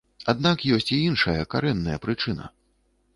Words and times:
Аднак 0.31 0.63
ёсць 0.77 0.87
і 0.95 0.97
іншая, 1.09 1.41
карэнная 1.53 1.99
прычына. 2.07 2.49